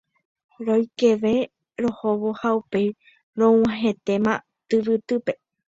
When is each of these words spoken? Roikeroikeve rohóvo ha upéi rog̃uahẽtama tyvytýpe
Roikeroikeve 0.65 1.33
rohóvo 1.81 2.29
ha 2.41 2.49
upéi 2.59 2.87
rog̃uahẽtama 3.39 4.33
tyvytýpe 4.67 5.33